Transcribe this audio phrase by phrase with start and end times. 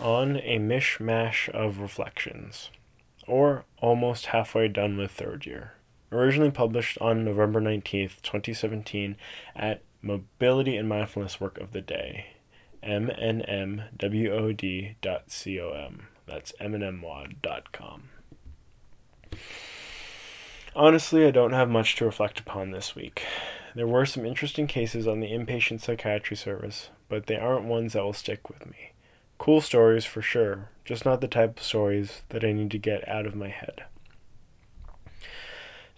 [0.00, 2.70] on a mishmash of reflections,
[3.26, 5.72] or almost halfway done with third year.
[6.12, 9.16] Originally published on November 19th, 2017,
[9.54, 12.26] at Mobility and Mindfulness Work of the Day,
[12.82, 13.88] mnmwod.com.
[16.26, 18.02] That's mnmwod.com.
[20.74, 23.22] Honestly, I don't have much to reflect upon this week.
[23.74, 28.04] There were some interesting cases on the inpatient psychiatry service, but they aren't ones that
[28.04, 28.92] will stick with me.
[29.38, 33.06] Cool stories for sure, just not the type of stories that I need to get
[33.08, 33.84] out of my head.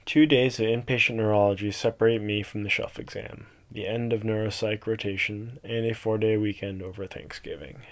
[0.04, 4.86] Two days of inpatient neurology separate me from the shelf exam, the end of neuropsych
[4.86, 7.82] rotation, and a four day weekend over Thanksgiving.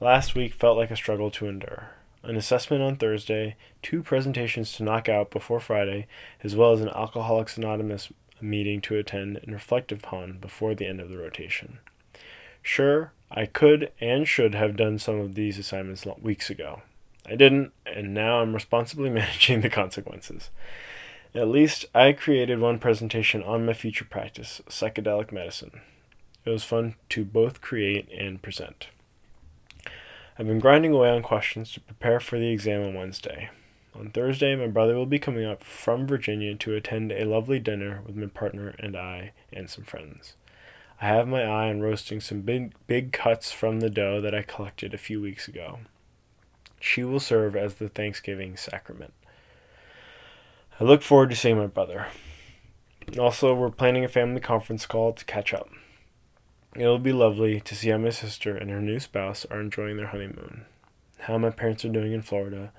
[0.00, 1.90] Last week felt like a struggle to endure.
[2.22, 6.06] An assessment on Thursday, two presentations to knock out before Friday,
[6.42, 11.00] as well as an Alcoholics Anonymous meeting to attend and reflect upon before the end
[11.00, 11.78] of the rotation.
[12.68, 16.82] Sure, I could and should have done some of these assignments weeks ago.
[17.24, 20.50] I didn't, and now I'm responsibly managing the consequences.
[21.34, 25.80] At least I created one presentation on my future practice, psychedelic medicine.
[26.44, 28.88] It was fun to both create and present.
[30.38, 33.48] I've been grinding away on questions to prepare for the exam on Wednesday.
[33.98, 38.02] On Thursday, my brother will be coming up from Virginia to attend a lovely dinner
[38.06, 40.34] with my partner and I and some friends.
[41.00, 44.42] I have my eye on roasting some big, big cuts from the doe that I
[44.42, 45.78] collected a few weeks ago.
[46.80, 49.14] She will serve as the Thanksgiving sacrament.
[50.80, 52.08] I look forward to seeing my brother.
[53.16, 55.68] Also, we're planning a family conference call to catch up.
[56.74, 60.08] It'll be lovely to see how my sister and her new spouse are enjoying their
[60.08, 60.64] honeymoon,
[61.20, 62.72] how my parents are doing in Florida,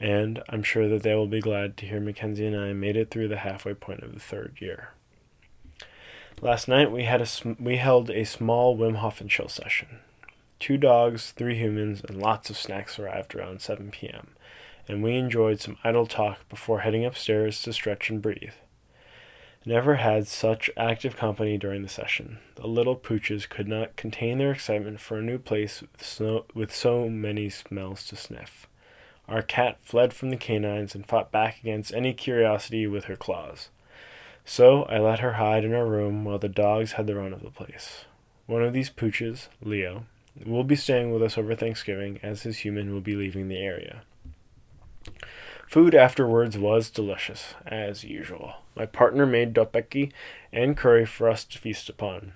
[0.00, 3.10] and I'm sure that they will be glad to hear Mackenzie and I made it
[3.10, 4.90] through the halfway point of the third year.
[6.42, 7.26] Last night we had a
[7.58, 10.00] we held a small Wim Hof and chill session.
[10.58, 14.28] Two dogs, three humans, and lots of snacks arrived around 7 p.m.
[14.86, 18.52] And we enjoyed some idle talk before heading upstairs to stretch and breathe.
[19.66, 22.38] Never had such active company during the session.
[22.56, 26.74] The little pooches could not contain their excitement for a new place with so, with
[26.74, 28.66] so many smells to sniff.
[29.26, 33.70] Our cat fled from the canines and fought back against any curiosity with her claws.
[34.44, 37.42] So I let her hide in her room while the dogs had the run of
[37.42, 38.04] the place.
[38.46, 40.04] One of these pooches, Leo,
[40.44, 44.02] will be staying with us over Thanksgiving, as his human will be leaving the area.
[45.66, 48.56] Food afterwards was delicious, as usual.
[48.76, 50.12] My partner made tteokbokki
[50.52, 52.32] and curry for us to feast upon.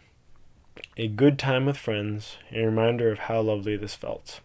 [0.96, 4.40] A good time with friends, a reminder of how lovely this felt.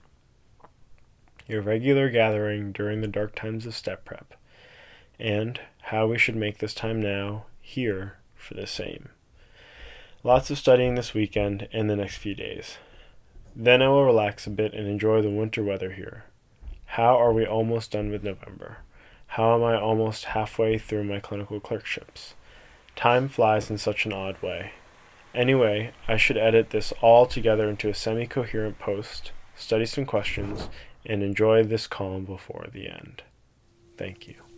[1.49, 4.33] A regular gathering during the dark times of step prep,
[5.17, 9.09] and how we should make this time now here for the same.
[10.21, 12.77] Lots of studying this weekend and the next few days.
[13.55, 16.25] Then I will relax a bit and enjoy the winter weather here.
[16.85, 18.77] How are we almost done with November?
[19.27, 22.35] How am I almost halfway through my clinical clerkships?
[22.95, 24.73] Time flies in such an odd way.
[25.33, 30.69] Anyway, I should edit this all together into a semi coherent post, study some questions,
[31.05, 33.23] and enjoy this calm before the end.
[33.97, 34.52] Thank you.